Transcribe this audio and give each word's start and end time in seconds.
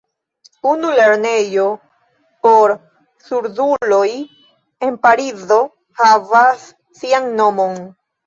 Unu 0.67 0.91
lernejo 0.99 1.65
por 2.47 2.71
surduloj 3.27 4.07
en 4.87 4.97
Parizo 5.05 5.61
havas 6.03 6.65
sian 7.03 7.29
nomon. 7.43 7.79